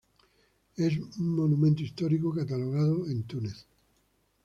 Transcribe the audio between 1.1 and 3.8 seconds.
monumento histórico catalogado de Túnez.